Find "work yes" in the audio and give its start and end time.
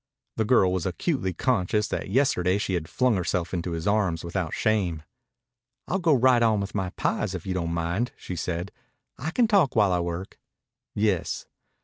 9.99-11.45